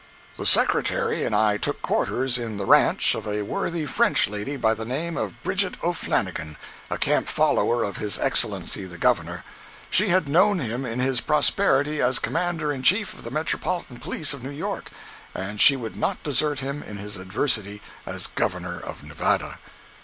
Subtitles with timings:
[0.33, 4.27] 161.jpg (63K) The Secretary and I took quarters in the "ranch" of a worthy French
[4.27, 6.57] lady by the name of Bridget O'Flannigan,
[6.89, 9.43] a camp follower of his Excellency the Governor.
[9.91, 14.33] She had known him in his prosperity as commander in chief of the Metropolitan Police
[14.33, 14.89] of New York,
[15.35, 19.59] and she would not desert him in his adversity as Governor of Nevada.